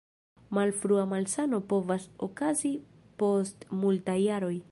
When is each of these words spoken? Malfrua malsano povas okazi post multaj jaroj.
Malfrua 0.57 1.03
malsano 1.11 1.59
povas 1.73 2.09
okazi 2.29 2.73
post 3.25 3.71
multaj 3.85 4.19
jaroj. 4.27 4.53